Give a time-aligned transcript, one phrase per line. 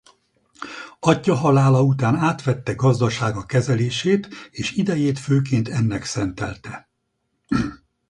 [0.99, 6.89] Atyja halála után átvette gazdasága kezelését és idejét főként ennek szentelte.